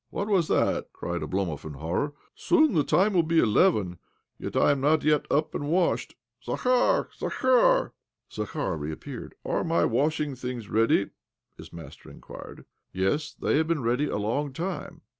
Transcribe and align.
"What 0.09 0.31
is 0.31 0.47
that?" 0.47 0.91
cried 0.93 1.21
Oblomov 1.21 1.63
in 1.63 1.73
horror." 1.73 2.13
Soon 2.35 2.73
the 2.73 2.83
time 2.83 3.13
will 3.13 3.21
be 3.21 3.37
eleven, 3.37 3.99
yet 4.39 4.55
I 4.55 4.71
am 4.71 4.81
not 4.81 5.03
yet 5.03 5.27
up 5.29 5.51
g,nd 5.51 5.65
washed! 5.67 6.15
Zakhar 6.43 7.05
I 7.05 7.07
Zakhar!" 7.15 7.91
Zakhar 8.33 8.77
reappeared. 8.79 9.35
"Are 9.45 9.63
my 9.63 9.85
washing 9.85 10.33
things 10.35 10.69
ready?" 10.71 11.11
his 11.55 11.71
master 11.71 12.09
inquired. 12.09 12.65
"Yes, 12.91 13.35
they 13.35 13.57
have 13.57 13.67
been 13.67 13.83
ready 13.83 14.07
a 14.07 14.17
long 14.17 14.53
time. 14.53 15.01